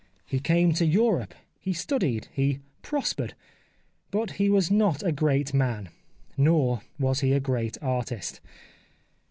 [0.25, 3.35] He came to Europe, he studied, he prospered.
[4.09, 5.89] But he was not a great man,
[6.35, 8.41] nor was he a great artist.